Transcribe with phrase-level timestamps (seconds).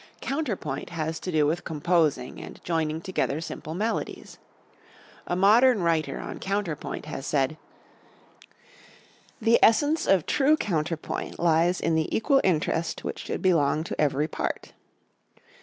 [0.21, 4.39] Counterpoint has to do with composing and joining together simple melodies.
[5.27, 7.55] A modern writer on counterpoint has said:
[9.39, 14.27] "The essence of true counterpoint lies in the equal interest which should belong to ever
[14.27, 14.73] part."